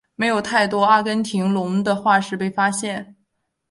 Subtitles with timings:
[0.15, 3.15] 没有太多阿根廷龙的化石被发现。